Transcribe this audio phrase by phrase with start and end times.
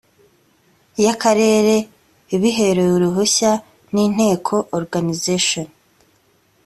[1.03, 1.75] y akarere
[2.35, 3.51] ibiherewe uruhushya
[3.93, 5.67] n inteko organization